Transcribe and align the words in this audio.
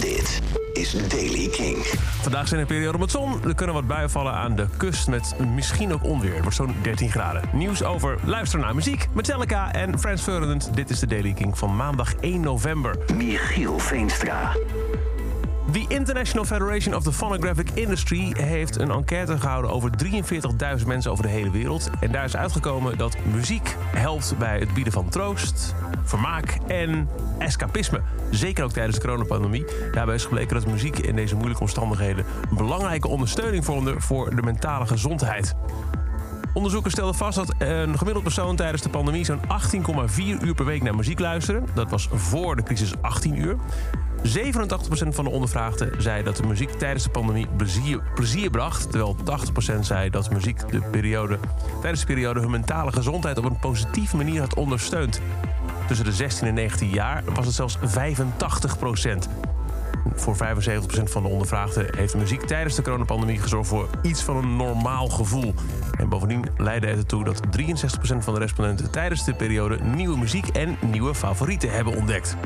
Dit 0.00 0.40
is 0.72 1.08
Daily 1.08 1.48
King. 1.48 1.76
Vandaag 2.20 2.48
zijn 2.48 2.60
er 2.60 2.66
periode 2.66 2.98
met 2.98 3.10
zon. 3.10 3.44
Er 3.44 3.54
kunnen 3.54 3.74
wat 3.74 3.86
buien 3.86 4.10
vallen 4.10 4.32
aan 4.32 4.56
de 4.56 4.66
kust 4.76 5.08
met 5.08 5.34
misschien 5.54 5.92
ook 5.92 6.04
onweer. 6.04 6.32
Het 6.32 6.40
wordt 6.40 6.56
zo'n 6.56 6.74
13 6.82 7.10
graden. 7.10 7.42
Nieuws 7.52 7.82
over 7.82 8.18
luisteren 8.24 8.64
naar 8.64 8.74
muziek, 8.74 9.08
Metallica 9.12 9.72
en 9.72 9.98
Frans 9.98 10.22
Ferdinand. 10.22 10.74
Dit 10.74 10.90
is 10.90 10.98
de 10.98 11.06
Daily 11.06 11.32
King 11.32 11.58
van 11.58 11.76
maandag 11.76 12.14
1 12.14 12.40
november. 12.40 12.98
Michiel 13.16 13.78
Veenstra. 13.78 14.52
The 15.72 15.84
International 15.88 16.44
Federation 16.44 16.94
of 16.94 17.02
the 17.02 17.12
Phonographic 17.12 17.70
Industry 17.74 18.32
heeft 18.36 18.78
een 18.78 18.90
enquête 18.90 19.38
gehouden 19.38 19.70
over 19.70 19.90
43.000 20.80 20.86
mensen 20.86 21.10
over 21.10 21.24
de 21.24 21.30
hele 21.30 21.50
wereld. 21.50 21.90
En 22.00 22.12
daar 22.12 22.24
is 22.24 22.36
uitgekomen 22.36 22.98
dat 22.98 23.16
muziek 23.32 23.76
helpt 23.80 24.34
bij 24.38 24.58
het 24.58 24.74
bieden 24.74 24.92
van 24.92 25.08
troost, 25.08 25.74
vermaak 26.04 26.58
en 26.66 27.08
escapisme. 27.38 28.00
Zeker 28.30 28.64
ook 28.64 28.72
tijdens 28.72 28.96
de 28.96 29.02
coronapandemie. 29.02 29.64
Daarbij 29.92 30.14
is 30.14 30.24
gebleken 30.24 30.54
dat 30.54 30.66
muziek 30.66 30.98
in 30.98 31.16
deze 31.16 31.34
moeilijke 31.34 31.62
omstandigheden 31.62 32.24
een 32.50 32.56
belangrijke 32.56 33.08
ondersteuning 33.08 33.64
vormde 33.64 34.00
voor 34.00 34.34
de 34.36 34.42
mentale 34.42 34.86
gezondheid. 34.86 35.54
Onderzoekers 36.54 36.94
stelden 36.94 37.14
vast 37.14 37.36
dat 37.36 37.54
een 37.58 37.98
gemiddeld 37.98 38.24
persoon 38.24 38.56
tijdens 38.56 38.82
de 38.82 38.88
pandemie 38.88 39.24
zo'n 39.24 39.40
18,4 39.40 40.42
uur 40.42 40.54
per 40.54 40.64
week 40.64 40.82
naar 40.82 40.94
muziek 40.94 41.18
luisterde. 41.18 41.66
Dat 41.74 41.90
was 41.90 42.08
voor 42.12 42.56
de 42.56 42.62
crisis 42.62 42.92
18 43.00 43.40
uur. 43.40 43.56
87% 44.22 45.08
van 45.08 45.24
de 45.24 45.30
ondervraagden 45.30 46.02
zei 46.02 46.22
dat 46.22 46.36
de 46.36 46.46
muziek 46.46 46.70
tijdens 46.70 47.04
de 47.04 47.10
pandemie 47.10 47.46
plezier, 48.14 48.50
bracht. 48.50 48.90
Terwijl 48.90 49.16
80% 49.76 49.78
zei 49.80 50.10
dat 50.10 50.30
muziek 50.30 50.70
de 50.70 50.80
periode, 50.80 51.38
tijdens 51.80 52.00
de 52.00 52.06
periode 52.06 52.40
hun 52.40 52.50
mentale 52.50 52.92
gezondheid 52.92 53.38
op 53.38 53.44
een 53.44 53.58
positieve 53.58 54.16
manier 54.16 54.40
had 54.40 54.54
ondersteund. 54.54 55.20
Tussen 55.86 56.06
de 56.06 56.12
16 56.12 56.46
en 56.46 56.54
19 56.54 56.88
jaar 56.88 57.22
was 57.34 57.46
het 57.46 57.54
zelfs 57.54 57.78
85%. 57.78 57.82
Voor 60.14 60.36
75% 60.36 60.40
van 61.04 61.22
de 61.22 61.28
ondervraagden 61.28 61.96
heeft 61.96 62.16
muziek 62.16 62.40
tijdens 62.40 62.74
de 62.74 62.82
coronapandemie 62.82 63.38
gezorgd 63.38 63.68
voor 63.68 63.88
iets 64.02 64.22
van 64.22 64.36
een 64.36 64.56
normaal 64.56 65.08
gevoel. 65.08 65.54
En 65.98 66.08
bovendien 66.08 66.44
leidde 66.56 66.86
het 66.86 66.98
ertoe 66.98 67.24
dat 67.24 67.40
63% 67.40 68.18
van 68.18 68.34
de 68.34 68.40
respondenten 68.40 68.90
tijdens 68.90 69.24
de 69.24 69.34
periode 69.34 69.78
nieuwe 69.82 70.18
muziek 70.18 70.48
en 70.48 70.76
nieuwe 70.90 71.14
favorieten 71.14 71.70
hebben 71.70 71.96
ontdekt. 71.96 72.36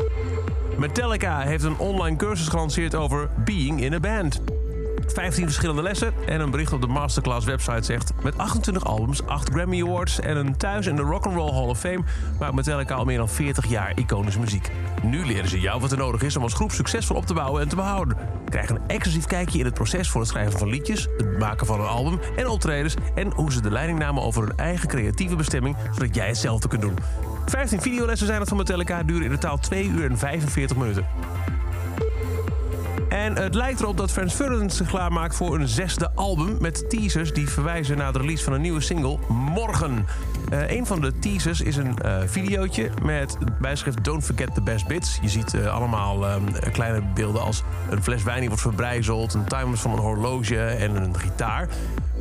Metallica 0.82 1.40
heeft 1.40 1.64
een 1.64 1.78
online 1.78 2.16
cursus 2.16 2.48
gelanceerd 2.48 2.94
over 2.94 3.30
being 3.44 3.82
in 3.82 3.92
a 3.92 4.00
band. 4.00 4.61
15 5.06 5.44
verschillende 5.44 5.82
lessen 5.82 6.12
en 6.26 6.40
een 6.40 6.50
bericht 6.50 6.72
op 6.72 6.80
de 6.80 6.86
Masterclass 6.86 7.46
website 7.46 7.82
zegt... 7.82 8.12
met 8.22 8.38
28 8.38 8.84
albums, 8.84 9.26
8 9.26 9.50
Grammy 9.50 9.82
Awards 9.82 10.20
en 10.20 10.36
een 10.36 10.56
thuis 10.56 10.86
in 10.86 10.96
de 10.96 11.02
Rock'n'Roll 11.02 11.52
Hall 11.52 11.68
of 11.68 11.78
Fame... 11.78 12.02
maakt 12.38 12.54
Metallica 12.54 12.94
al 12.94 13.04
meer 13.04 13.16
dan 13.16 13.28
40 13.28 13.66
jaar 13.66 13.92
iconische 13.98 14.40
muziek. 14.40 14.70
Nu 15.02 15.26
leren 15.26 15.48
ze 15.48 15.60
jou 15.60 15.80
wat 15.80 15.92
er 15.92 15.98
nodig 15.98 16.22
is 16.22 16.36
om 16.36 16.42
als 16.42 16.54
groep 16.54 16.72
succesvol 16.72 17.16
op 17.16 17.26
te 17.26 17.34
bouwen 17.34 17.62
en 17.62 17.68
te 17.68 17.76
behouden. 17.76 18.16
Krijg 18.48 18.70
een 18.70 18.80
exclusief 18.86 19.26
kijkje 19.26 19.58
in 19.58 19.64
het 19.64 19.74
proces 19.74 20.08
voor 20.08 20.20
het 20.20 20.30
schrijven 20.30 20.58
van 20.58 20.68
liedjes... 20.68 21.08
het 21.16 21.38
maken 21.38 21.66
van 21.66 21.80
een 21.80 21.86
album 21.86 22.20
en 22.36 22.48
optredens... 22.48 22.94
en 23.14 23.32
hoe 23.32 23.52
ze 23.52 23.60
de 23.60 23.70
leiding 23.70 23.98
namen 23.98 24.22
over 24.22 24.42
hun 24.42 24.56
eigen 24.56 24.88
creatieve 24.88 25.36
bestemming... 25.36 25.76
zodat 25.92 26.14
jij 26.14 26.26
hetzelfde 26.26 26.68
kunt 26.68 26.82
doen. 26.82 26.98
15 27.46 27.80
videolessen 27.80 28.26
zijn 28.26 28.40
het 28.40 28.48
van 28.48 28.58
Metallica, 28.58 29.02
duren 29.02 29.22
in 29.22 29.30
totaal 29.30 29.58
2 29.58 29.86
uur 29.86 30.10
en 30.10 30.18
45 30.18 30.76
minuten. 30.76 31.06
En 33.12 33.36
het 33.36 33.54
lijkt 33.54 33.80
erop 33.80 33.96
dat 33.96 34.10
Frans 34.10 34.34
Ferdinand 34.34 34.72
zich 34.72 34.86
klaarmaakt 34.86 35.34
voor 35.34 35.54
een 35.54 35.68
zesde 35.68 36.10
album... 36.14 36.56
met 36.60 36.90
teasers 36.90 37.32
die 37.32 37.48
verwijzen 37.48 37.96
naar 37.96 38.12
de 38.12 38.18
release 38.18 38.44
van 38.44 38.52
een 38.52 38.60
nieuwe 38.60 38.80
single, 38.80 39.18
Morgen. 39.28 40.06
Uh, 40.52 40.70
een 40.70 40.86
van 40.86 41.00
de 41.00 41.18
teasers 41.18 41.60
is 41.60 41.76
een 41.76 41.96
uh, 42.04 42.16
videootje 42.26 42.90
met 43.02 43.36
bijschrift 43.60 44.04
Don't 44.04 44.24
Forget 44.24 44.54
the 44.54 44.62
Best 44.62 44.86
Bits. 44.86 45.18
Je 45.22 45.28
ziet 45.28 45.54
uh, 45.54 45.74
allemaal 45.74 46.40
kleine 46.72 47.02
beelden 47.14 47.42
als 47.42 47.62
een 47.90 48.02
fles 48.02 48.22
wijn 48.22 48.38
die 48.38 48.48
wordt 48.48 48.62
verbrijzeld... 48.62 49.34
een 49.34 49.44
timer 49.44 49.78
van 49.78 49.92
een 49.92 49.98
horloge 49.98 50.58
en 50.58 50.96
een 50.96 51.18
gitaar. 51.18 51.68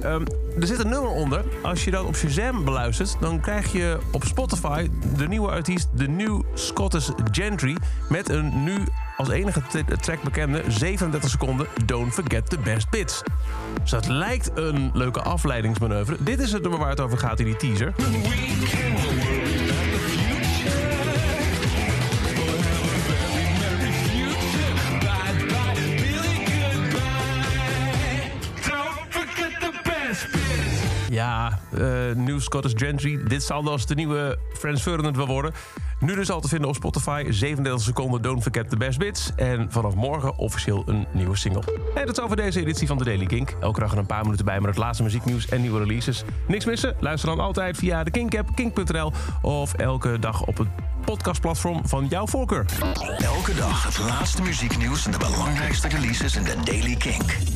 Um, 0.03 0.26
er 0.59 0.67
zit 0.67 0.83
een 0.83 0.89
nummer 0.89 1.11
onder. 1.11 1.44
Als 1.61 1.83
je 1.83 1.92
dat 1.92 2.05
op 2.05 2.16
Shazam 2.16 2.66
beluistert, 2.66 3.17
dan 3.20 3.39
krijg 3.39 3.71
je 3.71 3.98
op 4.11 4.23
Spotify 4.23 4.89
de 5.17 5.27
nieuwe 5.27 5.49
artiest, 5.49 5.87
de 5.93 6.08
New 6.08 6.42
Scottish 6.54 7.10
Gentry, 7.32 7.77
met 8.10 8.30
een 8.30 8.64
nu 8.64 8.83
als 9.21 9.30
enige 9.30 9.61
track 9.99 10.21
bekende 10.21 10.64
37 10.67 11.30
seconden 11.30 11.67
Don't 11.86 12.14
Forget 12.14 12.49
the 12.49 12.58
Best 12.59 12.89
Bits. 12.89 13.21
Dus 13.82 13.92
dat 13.92 14.08
lijkt 14.08 14.52
een 14.54 14.92
leuke 14.93 15.21
afleidingsmanoeuvre. 15.21 16.15
Dit 16.20 16.39
is 16.39 16.52
het 16.52 16.61
nummer 16.61 16.80
waar 16.80 16.89
het 16.89 16.99
over 16.99 17.17
gaat 17.17 17.39
in 17.39 17.45
die 17.45 17.55
teaser. 17.55 17.93
Ja, 31.21 31.59
uh, 31.73 32.15
New 32.15 32.39
Scottish 32.39 32.73
Gentry. 32.76 33.23
Dit 33.23 33.43
zal 33.43 33.64
dus 33.64 33.86
de 33.86 33.95
nieuwe 33.95 34.37
Frans 34.54 34.82
Ferdinand 34.82 35.15
wel 35.15 35.27
worden. 35.27 35.54
Nu 35.99 36.15
dus 36.15 36.30
al 36.30 36.42
te 36.42 36.48
vinden 36.48 36.70
op 36.70 36.76
Spotify. 36.76 37.26
37 37.30 37.82
seconden 37.82 38.21
Don't 38.21 38.43
Forget 38.43 38.70
the 38.70 38.77
Best 38.77 38.98
Bits. 38.98 39.31
En 39.36 39.71
vanaf 39.71 39.95
morgen 39.95 40.37
officieel 40.37 40.83
een 40.86 41.05
nieuwe 41.11 41.37
single. 41.37 41.64
En 41.95 42.05
dat 42.05 42.17
is 42.17 42.23
over 42.23 42.36
deze 42.36 42.60
editie 42.60 42.87
van 42.87 42.98
de 42.98 43.04
Daily 43.04 43.26
Kink. 43.26 43.55
Elke 43.60 43.80
dag 43.80 43.95
een 43.95 44.05
paar 44.05 44.23
minuten 44.23 44.45
bij 44.45 44.60
met 44.60 44.70
het 44.70 44.77
laatste 44.77 45.04
muzieknieuws 45.04 45.49
en 45.49 45.61
nieuwe 45.61 45.80
releases. 45.80 46.23
Niks 46.48 46.65
missen? 46.65 46.95
Luister 46.99 47.30
dan 47.30 47.39
altijd 47.39 47.77
via 47.77 48.04
de 48.04 48.11
Kink-app, 48.11 48.55
kink.nl... 48.55 49.11
of 49.42 49.73
elke 49.73 50.20
dag 50.20 50.45
op 50.45 50.58
het 50.58 50.67
podcastplatform 51.05 51.87
van 51.87 52.08
jouw 52.08 52.27
voorkeur. 52.27 52.65
Elke 53.17 53.55
dag 53.55 53.83
het 53.83 53.99
laatste 53.99 54.42
muzieknieuws 54.42 55.05
en 55.05 55.11
de 55.11 55.17
belangrijkste 55.17 55.87
releases 55.87 56.36
in 56.36 56.43
de 56.43 56.55
Daily 56.64 56.95
Kink. 56.95 57.51